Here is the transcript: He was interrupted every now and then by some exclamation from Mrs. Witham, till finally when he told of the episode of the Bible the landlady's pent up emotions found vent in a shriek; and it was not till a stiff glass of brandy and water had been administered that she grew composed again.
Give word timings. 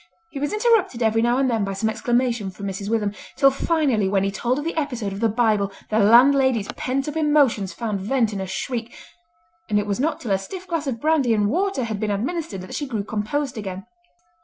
He 0.31 0.39
was 0.39 0.51
interrupted 0.51 1.03
every 1.03 1.21
now 1.21 1.37
and 1.37 1.47
then 1.47 1.63
by 1.63 1.73
some 1.73 1.87
exclamation 1.87 2.49
from 2.49 2.65
Mrs. 2.65 2.89
Witham, 2.89 3.13
till 3.37 3.51
finally 3.51 4.09
when 4.09 4.23
he 4.23 4.31
told 4.31 4.57
of 4.57 4.65
the 4.65 4.75
episode 4.75 5.13
of 5.13 5.19
the 5.19 5.29
Bible 5.29 5.71
the 5.91 5.99
landlady's 5.99 6.67
pent 6.69 7.07
up 7.07 7.15
emotions 7.15 7.71
found 7.71 7.99
vent 8.01 8.33
in 8.33 8.41
a 8.41 8.47
shriek; 8.47 8.91
and 9.69 9.77
it 9.77 9.85
was 9.85 9.99
not 9.99 10.19
till 10.19 10.31
a 10.31 10.39
stiff 10.39 10.65
glass 10.65 10.87
of 10.87 10.99
brandy 10.99 11.35
and 11.35 11.51
water 11.51 11.83
had 11.83 11.99
been 11.99 12.09
administered 12.09 12.61
that 12.61 12.73
she 12.73 12.87
grew 12.87 13.03
composed 13.03 13.59
again. 13.59 13.85